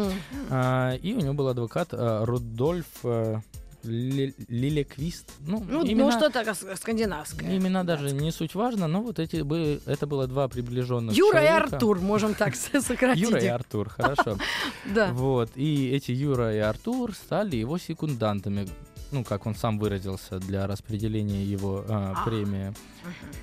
[0.50, 3.40] А, и у него был адвокат а, Рудольф а,
[3.82, 5.32] Ле- Лилеквист.
[5.46, 7.56] Ну, Ну, имена, ну что-то ск- скандинавское.
[7.56, 11.46] имена даже не суть важно, но вот эти бы, это было два приближенных Юра и
[11.46, 11.76] человека.
[11.76, 13.22] Артур, можем так сократить.
[13.22, 13.46] Юра и.
[13.46, 14.36] Артур, хорошо.
[14.94, 15.12] Да.
[15.12, 18.68] Вот, и эти Юра и Артур стали его секундантами,
[19.12, 22.24] ну, как он сам выразился, для распределения его А.
[22.24, 22.72] премии.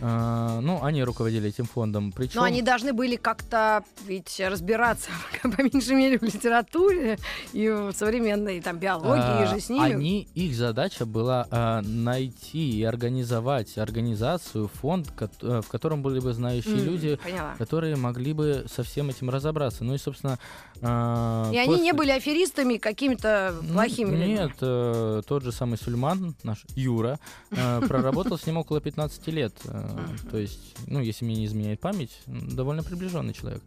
[0.02, 2.12] А, ну, они руководили этим фондом.
[2.12, 2.40] Причем...
[2.42, 5.10] Но они должны были как-то ведь разбираться,
[5.44, 7.18] по меньшей мере, в литературе
[7.54, 9.94] и в современной там биологии, и А, же с ними.
[9.94, 16.34] Они, их задача была а, найти и организовать организацию, фонд, э, в котором были бы
[16.34, 17.56] знающие люди, Поняла.
[17.58, 19.84] которые могли бы со всем этим разобраться.
[19.84, 20.38] Ну и, собственно...
[20.82, 24.28] а, И они не были аферистами какими-то Ну, плохими людьми.
[24.28, 27.20] Нет, э, тот же самый Сульман, наш Юра,
[27.52, 29.47] э, проработал с ним около 15 лет.
[29.66, 29.90] Э,
[30.32, 33.62] То есть, ну, если мне не изменяет память, довольно приближенный человек.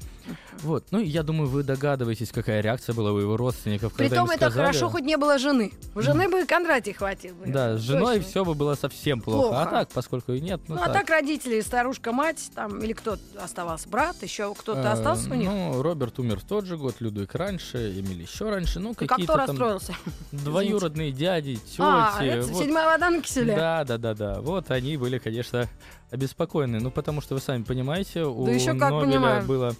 [0.63, 0.85] Вот.
[0.91, 4.47] Ну, я думаю, вы догадываетесь, какая реакция была у его родственников, когда Притом им это
[4.47, 5.73] сказали- хорошо, хоть не было жены.
[5.95, 7.47] У жены бы Кондратий хватил бы.
[7.47, 8.31] Да, с женой Точно.
[8.31, 9.49] все бы было совсем плохо.
[9.49, 9.63] Плохо.
[9.63, 13.17] А так, поскольку и нет, ну, Ну, а так родители, старушка, мать, там, или кто
[13.43, 15.49] оставался, брат, еще кто-то Э, остался у них?
[15.49, 18.81] Ну, Роберт умер в тот же год, Людвиг раньше, Эмиль еще раньше.
[18.81, 19.95] Ну, какие-то кто там расстроился?
[20.33, 21.77] двоюродные дяди, тети.
[21.79, 22.63] а, это вот.
[22.63, 23.55] седьмая вода на киселе.
[23.57, 24.41] Да, да, да, да.
[24.41, 25.69] Вот они были, конечно,
[26.11, 26.81] обеспокоены.
[26.81, 29.47] Ну, потому что вы сами понимаете, у Да еще как Нобеля понимаю.
[29.47, 29.75] было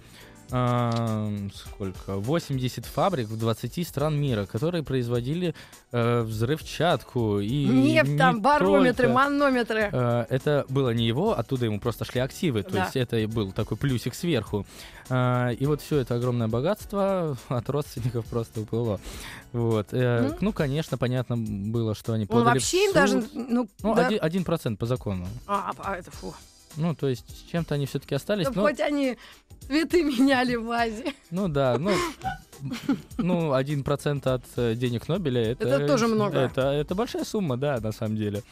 [0.51, 2.15] сколько?
[2.17, 5.53] 80 фабрик в 20 стран мира, которые производили
[5.91, 9.13] э, взрывчатку и Нефть не там, барометры, только.
[9.13, 9.89] манометры.
[9.91, 12.83] Э, Это было не его, оттуда ему просто шли активы, то Да.
[12.83, 14.65] есть это и был такой плюсик сверху.
[15.09, 18.99] А, И вот все это огромное богатство от родственников просто уплыло.
[19.53, 19.87] Вот.
[19.93, 20.37] Э, Мгм.
[20.41, 24.07] Ну, конечно, понятно было, что они Он подали в вообще им даже, ну, Ну, да.
[24.07, 25.27] один- один процент по закону.
[25.47, 26.33] А, а, это фу.
[26.77, 28.47] Ну, то есть с чем-то они все-таки остались.
[28.47, 29.17] Да но- хоть они
[29.67, 31.13] цветы меняли в вазе.
[31.29, 31.91] ну да, ну,
[33.17, 36.37] ну, один процент от э, денег Нобеля это, Это тоже много.
[36.37, 38.43] Это, это большая сумма, да, на самом деле.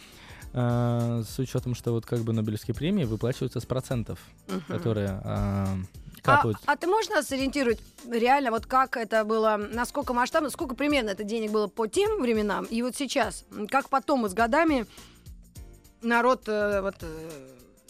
[0.52, 4.62] А, с учетом, что вот как бы Нобелевские премии выплачиваются с процентов, Мгм.
[4.68, 6.58] которые а, А, капают.
[6.66, 7.80] а ты можешь нас сориентировать
[8.10, 12.66] реально, вот как это было, насколько масштабно, сколько примерно это денег было по тем временам
[12.66, 13.46] и вот сейчас?
[13.70, 14.88] Как потом и с годами
[16.02, 17.30] народ э, вот э,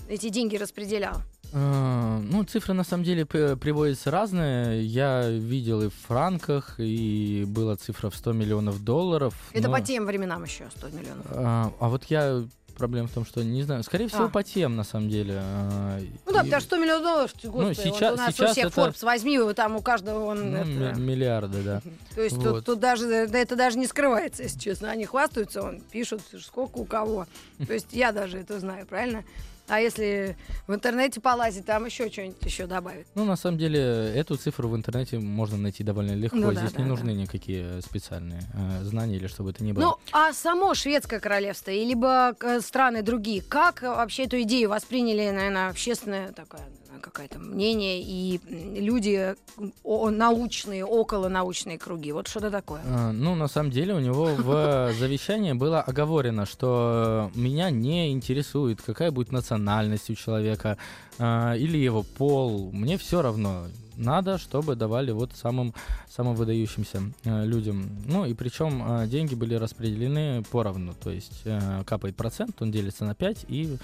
[0.09, 1.21] эти деньги распределял?
[1.53, 4.83] А, Ну, цифры на самом деле приводятся разные.
[4.83, 9.33] Я видел и в франках, и была цифра в 100 миллионов долларов.
[9.53, 11.25] Это но- по тем временам еще 100 миллионов.
[11.31, 12.43] А, а вот я
[12.77, 13.83] проблема в том, что не знаю.
[13.83, 14.29] Скорее всего, А.
[14.29, 15.39] по тем, на самом деле.
[15.41, 18.49] А, Ну да, и- потому что 100 миллионов долларов, господи, вот сейчас- у нас сейчас
[18.49, 20.51] у всех это- Forbes возьми, вот там у каждого он...
[20.51, 21.81] ну, это- ми- миллиарды, да.
[22.15, 22.65] То есть тут, Вот.
[22.65, 24.91] тут даже да, это даже не скрывается, если честно.
[24.91, 27.25] Они хвастаются, он пишут, сколько у кого.
[27.65, 29.23] То есть я даже это знаю, правильно?
[29.69, 30.35] А если
[30.67, 33.05] в интернете полазить, там еще что-нибудь еще добавить.
[33.15, 33.79] Ну, на самом деле,
[34.15, 36.37] эту цифру в интернете можно найти довольно легко.
[36.37, 36.89] Ну да, Здесь да, не да.
[36.89, 39.83] нужны никакие специальные э, знания или что бы это ни было.
[39.83, 44.69] Ну, а само шведское королевство, и либо э, страны другие, как э, вообще эту идею
[44.69, 48.39] восприняли, наверное, общественное такое наверное, какое-то мнение и
[48.79, 52.11] люди м, о- научные, околонаучные круги?
[52.11, 52.81] Вот что-то такое.
[52.85, 58.81] А, Ну, на самом деле, у него в завещании было оговорено, что меня не интересует,
[58.81, 60.77] какая будет национальность у человека
[61.17, 62.71] а, или его пол.
[62.71, 63.65] Мне все равно.
[63.97, 65.73] надо, чтобы давали вот самым,
[66.09, 67.89] самым выдающимся э, людям.
[68.05, 73.03] Ну и причем э, деньги были распределены поровну, то есть э, капает процент, он делится
[73.03, 73.77] на 5 и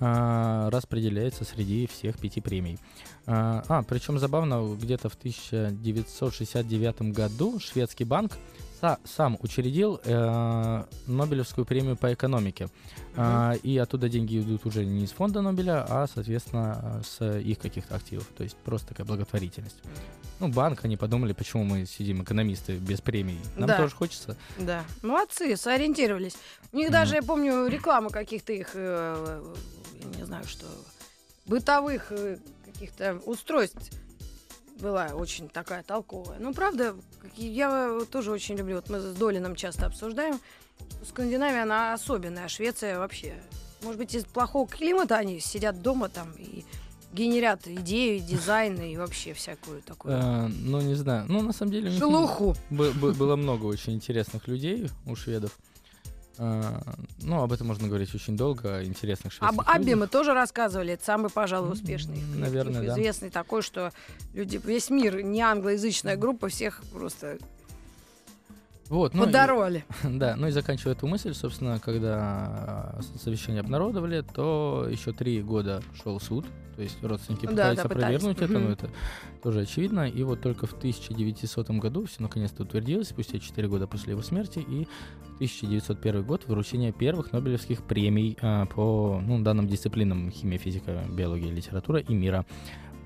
[0.00, 2.78] э, распределяется среди всех пяти премий.
[3.26, 8.32] А, а причем забавно, где-то в 1969 году шведский банк
[8.82, 12.68] са- сам учредил э, Нобелевскую премию по экономике.
[13.16, 17.94] А, и оттуда деньги идут уже не из фонда Нобеля, а, соответственно, с их каких-то
[17.94, 18.26] активов.
[18.36, 19.76] То есть просто такая благотворительность.
[20.40, 23.38] Ну, банк, они подумали, почему мы сидим, экономисты, без премий.
[23.56, 23.76] Нам Да.
[23.76, 24.36] тоже хочется.
[24.58, 26.34] Да, молодцы, сориентировались.
[26.72, 26.92] У них Мгм.
[26.92, 29.42] даже, я помню, реклама каких-то их, э,
[30.02, 30.66] я не знаю, что,
[31.46, 33.90] бытовых э, каких-то устройств
[34.82, 36.38] была очень такая толковая.
[36.40, 36.94] Ну, правда,
[37.36, 40.38] я тоже очень люблю, вот мы с Долином часто обсуждаем,
[41.08, 43.34] Скандинавия, она особенная, а Швеция вообще.
[43.82, 46.64] Может быть, из плохого климата они сидят дома там и
[47.12, 51.26] генерят идеи, дизайны и вообще всякую такую Э, ну, не знаю.
[51.28, 52.54] Ну, на самом деле, шелуху.
[52.70, 55.56] бы- бы- было много очень интересных людей у шведов.
[56.38, 56.80] Э,
[57.20, 59.98] ну, об этом можно говорить очень долго, интересных шведских Об людях.
[59.98, 60.94] мы тоже рассказывали.
[60.94, 62.14] Это самый, пожалуй, успешный.
[62.16, 62.92] коллектив, наверное, да.
[62.94, 63.92] Известный такой, что
[64.32, 67.38] люди, весь мир, не англоязычная группа, всех просто
[68.88, 69.84] Вот, ну, и- подороли.
[70.04, 75.82] Да, ну и заканчивая эту мысль, собственно, когда э, совещание обнародовали, то еще три года
[76.02, 76.44] шел суд,
[76.76, 78.02] то есть родственники Да, пытались да, пытались.
[78.16, 78.64] опровергнуть это, Мгм.
[78.64, 78.90] но это
[79.42, 80.08] тоже очевидно.
[80.08, 84.58] И вот только в 1900 году все наконец-то утвердилось, спустя 4 года после его смерти,
[84.66, 84.86] и
[85.46, 91.98] 1901 год вручение первых Нобелевских премий э, по ну, данным дисциплинам химия, физика, биология, литература
[92.00, 92.46] и мира.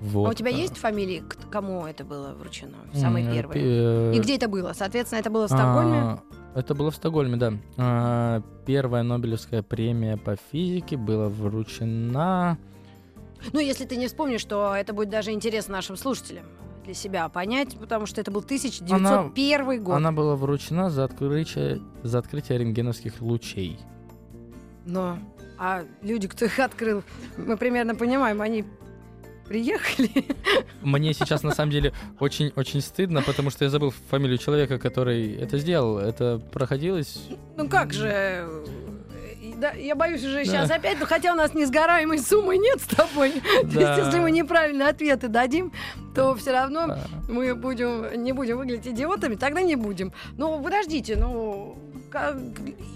[0.01, 0.27] Вот.
[0.27, 2.75] А у тебя э, есть фамилии, к- кому это было вручено?
[2.93, 3.53] Самые м, первые.
[4.11, 4.73] пе- И где это было?
[4.73, 5.97] Соответственно, это было в Стокгольме.
[5.97, 6.19] А,
[6.53, 7.53] Это было в Стокгольме, да.
[7.77, 12.57] А, Первая Нобелевская премия по физике была вручена...
[13.53, 16.45] Ну, если ты не вспомнишь, что это будет даже интересно нашим слушателям
[16.87, 19.95] для себя понять, потому что это был 1901 год.
[19.95, 23.77] Она была вручена за открытие, за открытие рентгеновских лучей.
[24.85, 25.19] Но,
[25.59, 27.03] а люди, кто их открыл,
[27.35, 28.63] мы примерно понимаем, они
[29.49, 30.25] приехали.
[30.81, 35.57] Мне сейчас на самом деле очень-очень стыдно, потому что я забыл фамилию человека, который это
[35.57, 35.97] сделал.
[35.97, 37.19] Это проходилось...
[37.57, 38.07] Ну как же...
[38.07, 38.65] э,
[39.57, 40.45] да, я боюсь уже Да.
[40.45, 43.31] сейчас опять, но хотя у нас несгораемой суммы нет с тобой.
[43.41, 43.97] То есть, Да.
[43.97, 45.71] если мы неправильные ответы дадим,
[46.17, 46.97] то все равно
[47.29, 50.11] мы будем, не будем выглядеть идиотами, тогда не будем.
[50.35, 51.77] Ну, подождите, ну,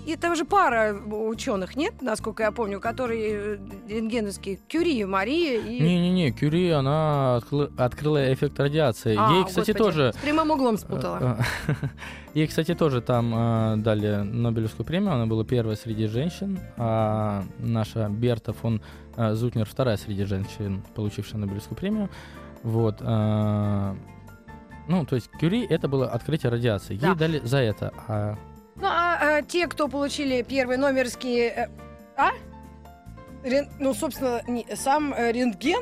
[0.08, 3.58] это же пара ученых, нет, насколько я помню, которые э,
[3.90, 5.80] рентгеновские, Кюри, Мария и...
[5.80, 9.16] Не-не-не, Кюри, она откры- открыла эффект радиации.
[9.18, 10.14] А, Ей, кстати, господи, тоже...
[10.14, 11.38] С прямым углом спутала.
[11.68, 11.74] Э, э,
[12.34, 15.14] Ей, кстати, тоже там дали Нобелевскую премию.
[15.14, 16.60] Она была первая среди женщин.
[16.78, 18.82] А наша Берта фон
[19.18, 22.10] Зутнер вторая среди женщин, получившая Нобелевскую премию.
[22.64, 22.98] Вот.
[23.02, 23.96] э,
[24.88, 26.94] ну, то есть Кюри это было открытие радиации.
[26.94, 27.16] Ей Да.
[27.16, 27.94] дали за это.
[28.08, 28.36] А
[28.76, 31.50] Ну, а, а те, кто получили первый номерские...
[31.50, 31.68] э,
[32.18, 32.32] а?
[33.44, 35.82] Рен- ну, собственно, не- сам э, рентген,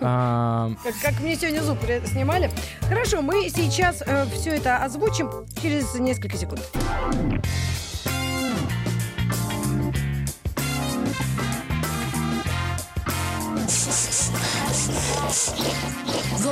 [0.00, 2.50] а, как, как мне сегодня зуб ре- снимали.
[2.88, 4.02] Хорошо, мы сейчас
[4.32, 6.60] все это озвучим через несколько секунд.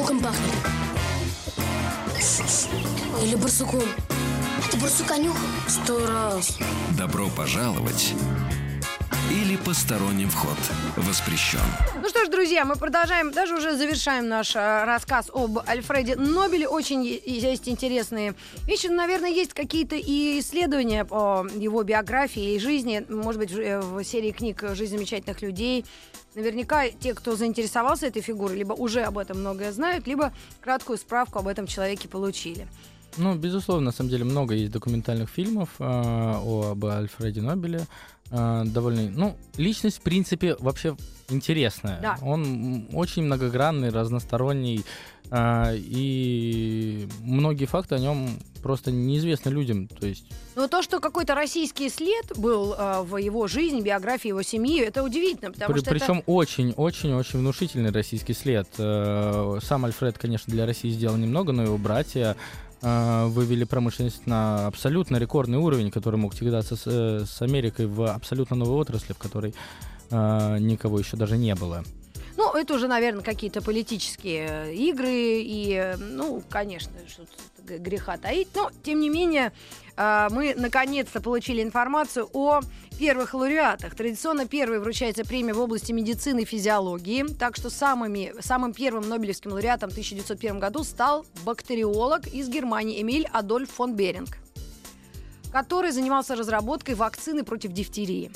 [0.05, 0.55] Волком пахнет.
[3.23, 3.81] Или барсуком.
[4.69, 5.37] Это барсука нюх?
[5.67, 6.59] Сто раз.
[6.99, 8.13] Добро пожаловать
[9.31, 10.59] или посторонним вход
[10.97, 11.59] воспрещен.
[12.03, 16.69] Ну что ж, друзья, мы продолжаем, даже уже завершаем наш э, рассказ об Альфреде Нобеле.
[16.69, 18.35] Очень есть интересные
[18.67, 18.89] вещи.
[18.89, 23.07] Ну, Наверное, есть какие-то и исследования по его биографии и жизни.
[23.09, 25.87] Может быть, в, э, в серии книг «Жизнь замечательных людей».
[26.35, 31.39] Наверняка те, кто заинтересовался этой фигурой, либо уже об этом многое знают, либо краткую справку
[31.39, 32.67] об этом человеке получили.
[33.17, 37.87] Ну, безусловно, на самом деле много есть документальных фильмов э, об Альфреде Нобеле.
[38.31, 40.97] Э, довольно, ну, личность, в принципе, вообще
[41.29, 42.01] интересная.
[42.01, 42.19] Да.
[42.23, 44.85] Он очень многогранный, разносторонний,
[45.33, 48.29] и многие факты о нем
[48.63, 49.89] просто неизвестны людям.
[49.89, 50.25] То есть,
[50.57, 55.03] Но то, что какой-то российский след был э, в его жизни, биографии его семьи, это
[55.03, 55.99] удивительно, потому при- что это...
[55.99, 58.67] причем очень-очень-очень внушительный российский след.
[58.79, 62.37] Э, сам Альфред, конечно, для России сделал немного, но его братья
[62.81, 68.11] э, вывели промышленность на абсолютно рекордный уровень, который мог тягаться с, э, с Америкой в
[68.11, 69.55] абсолютно новой отрасли, в которой
[70.11, 71.85] э, никого еще даже не было.
[72.37, 77.25] Ну, это уже, наверное, какие-то политические э, игры, и, э, ну, конечно, что
[77.65, 78.49] греха таить.
[78.55, 79.53] Но, тем не менее,
[79.97, 82.61] э, мы наконец-то получили информацию о
[82.99, 83.95] первых лауреатах.
[83.95, 87.25] Традиционно первой вручается премия в области медицины и физиологии.
[87.39, 93.29] Так что самыми, самым первым Нобелевским лауреатом в 1901 году стал бактериолог из Германии Эмиль
[93.33, 94.39] Адольф фон Беринг,
[95.53, 98.33] который занимался разработкой вакцины против дифтерии.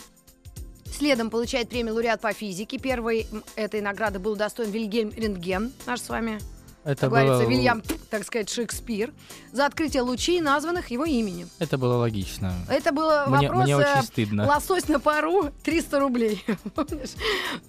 [0.93, 2.79] Следом получает премию лауреат по физике.
[2.79, 3.27] Первой
[3.57, 6.39] этой награды был достоин Вильгельм Рентген, наш с вами,
[6.85, 9.13] Это как говорится, было, Вильям, так сказать, Шекспир,
[9.53, 11.49] за открытие лучей, названных его именем.
[11.59, 12.53] это было логично.
[12.69, 14.47] Это было Мне, вопрос мне э, очень стыдно.
[14.47, 16.45] лосось на пару 300 рублей.
[16.75, 17.11] Помнишь?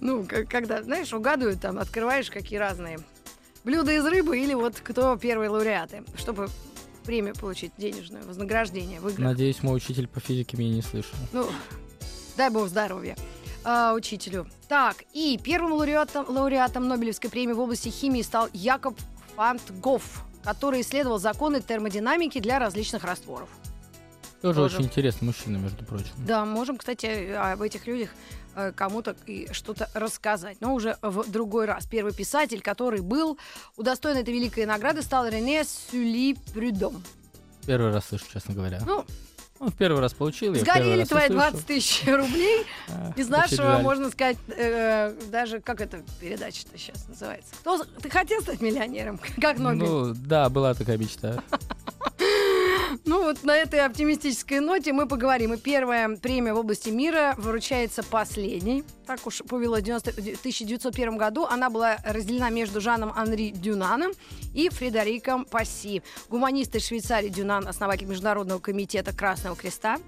[0.00, 2.98] Ну, когда, знаешь, угадывают, там, открываешь какие разные
[3.64, 6.48] блюда из рыбы или вот кто первые лауреаты, чтобы
[7.04, 9.18] премию получить, денежное вознаграждение в играх.
[9.18, 11.14] Надеюсь, мой учитель по физике меня не слышал.
[11.32, 11.46] Ну,
[12.40, 13.16] дай бог здоровья
[13.64, 14.46] а, учителю.
[14.66, 18.98] Так, и первым лауреатом, лауреатом Нобелевской премии в области химии стал Якоб
[19.36, 23.50] Фантгоф, который исследовал законы термодинамики для различных растворов.
[24.40, 24.76] Тоже, Тоже.
[24.76, 26.12] очень интересный мужчина, между прочим.
[26.16, 28.08] Да, можем, кстати, об этих людях
[28.54, 31.84] э, кому-то и что-то рассказать, но уже в другой раз.
[31.86, 33.36] Первый писатель, который был
[33.76, 37.02] удостоен этой великой награды, стал Рене Сюли Прюдом.
[37.66, 38.80] Первый раз слышу, честно говоря.
[38.86, 39.04] Ну,
[39.60, 41.50] Ну, в первый раз получил, сгорели твои услышал.
[41.50, 42.64] 20 тысяч рублей.
[42.88, 47.52] А, Из очень нашего, можно сказать, э, даже как эта передача-то сейчас называется?
[48.00, 49.20] Ты хотел стать миллионером?
[49.40, 49.86] Как Нобель?
[49.86, 51.42] Ну, да, была такая мечта.
[53.04, 55.54] Ну вот на этой оптимистической ноте мы поговорим.
[55.54, 58.84] И первая премия в области мира вручается последней.
[59.06, 61.44] Так уж повелось в 90 в 1901 году.
[61.44, 64.12] Она была разделена между Жаном Анри Дюнаном
[64.54, 66.02] и Фредериком Пасси.
[66.28, 69.98] Гуманист из Швейцарии Дюнан, основатель Международного комитета Красного Креста.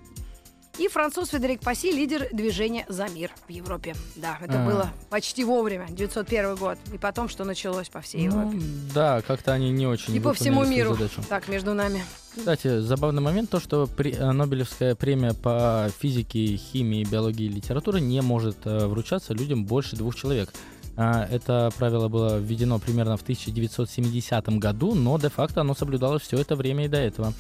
[0.79, 3.95] И француз Фредерик Пасси, лидер движения «За мир» в Европе.
[4.17, 4.67] Да, это А.
[4.67, 6.79] было почти вовремя, 901 год.
[6.95, 8.59] И потом, что началось по всей Ну, Европе.
[8.95, 10.95] да, как-то они не очень И по всему миру.
[10.95, 11.21] задачу.
[11.29, 12.03] Так, между нами.
[12.37, 18.01] Кстати, забавный момент то, что при- э, Нобелевская премия по физике, химии, биологии и литературе
[18.01, 20.51] не может э, вручаться людям больше двух человек.
[20.97, 26.57] А, Это правило было введено примерно в 1970 году, но де-факто оно соблюдалось все это
[26.57, 27.33] время и до этого.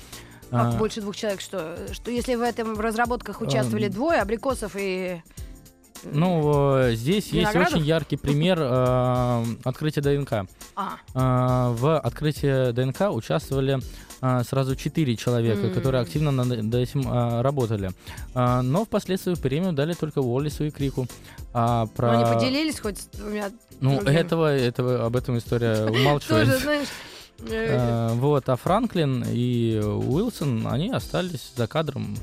[0.50, 3.92] Как А, больше двух человек, что, что если в этом в разработках участвовали Эм.
[3.92, 5.22] двое, абрикосов и...
[6.04, 10.48] Ну, э, здесь есть очень яркий пример э, открытия ДНК.
[10.74, 13.78] А, А, В открытии ДНК участвовали
[14.44, 17.02] сразу четыре человека, которые активно над этим
[17.42, 17.90] работали.
[18.34, 21.06] А, Но впоследствии премию дали только Уоллису и Крику.
[21.52, 22.12] А но про...
[22.12, 23.50] они поделились хоть с двумя
[23.80, 24.16] Ну, другими?
[24.16, 26.48] этого, этого, об этом история Тоже, умалчивает.
[26.62, 26.88] знаешь...
[27.50, 32.16] э, А, Вот, а Франклин и Уилсон, они остались за кадром.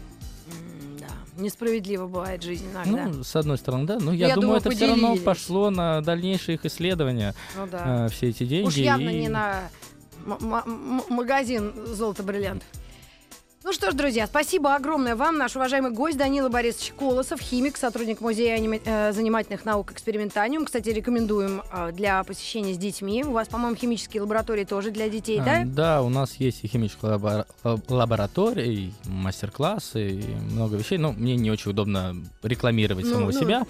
[1.40, 3.06] Несправедливо бывает жизнь иногда.
[3.08, 3.98] Ну, с одной стороны, да.
[4.00, 8.06] Но Я я, думаю, думаю, это все равно пошло на дальнейшие их исследования, Ну да.
[8.06, 8.68] а, все эти деньги.
[8.68, 9.70] Уж явно и- не на
[11.10, 12.64] магазин золото-бриллиант.
[13.62, 18.22] Ну что ж, друзья, спасибо огромное вам, наш уважаемый гость Данила Борисович Колосов, химик, сотрудник
[18.22, 20.64] Музея аниме- э, занимательных наук «Экспериментаниум».
[20.64, 23.22] Кстати, рекомендуем э, для посещения с детьми.
[23.26, 25.64] У вас, по-моему, химические лаборатории тоже для детей, А, да?
[25.66, 30.98] Да, у нас есть и химическая лабора- лаб- лаборатория, и мастер-классы, и много вещей.
[30.98, 33.66] Но мне не очень удобно рекламировать Ну, самого ну, себя.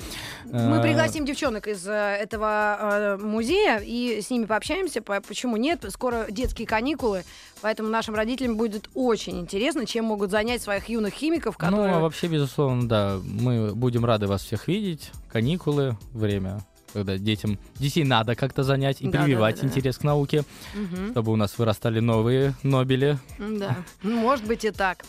[0.45, 5.01] Мы А, пригласим девчонок из э, этого э, музея и с ними пообщаемся.
[5.01, 5.83] По- Почему нет?
[5.89, 7.23] Скоро детские каникулы,
[7.61, 11.93] поэтому нашим родителям будет очень интересно, чем могут занять своих юных химиков, Ну, которые...
[11.95, 13.19] а вообще, безусловно, да.
[13.23, 15.11] Мы будем рады вас всех видеть.
[15.31, 16.61] Каникулы, время
[16.91, 19.67] когда детям детей надо как-то занять и Да, да, прививать да, да.
[19.67, 21.11] интерес к науке, Мгм.
[21.11, 23.19] чтобы у нас вырастали новые Нобели.
[23.37, 25.05] Да, ну, может быть и так.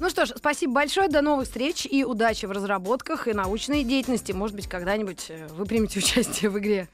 [0.00, 4.32] Ну что ж, спасибо большое, до новых встреч и удачи в разработках и научной деятельности.
[4.32, 6.88] Может быть, когда-нибудь э, вы примете участие в игре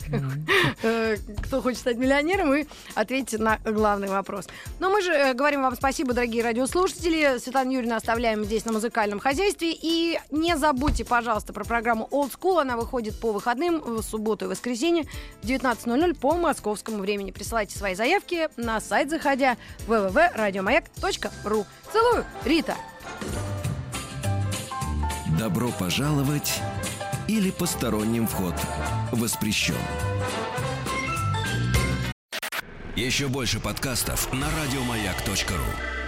[0.82, 4.46] э, «Кто хочет стать миллионером?» и ответите на главный вопрос.
[4.78, 7.38] Но мы же э, говорим вам спасибо, дорогие радиослушатели.
[7.38, 9.72] Светлана Юрьевна оставляем здесь на музыкальном хозяйстве.
[9.72, 12.60] И не забудьте, пожалуйста, про программу Old School.
[12.60, 15.04] Она выходит по выходным в субботу и воскресенье
[15.42, 17.30] в 19.00 по московскому времени.
[17.30, 21.66] Присылайте свои заявки на сайт, заходя www.радиомаяк.ру.
[21.92, 22.76] Целую, Рита!
[25.38, 26.60] Добро пожаловать
[27.28, 28.54] или посторонним вход
[29.12, 29.76] воспрещен.
[32.96, 36.07] Еще больше подкастов на радиомаяк.ру.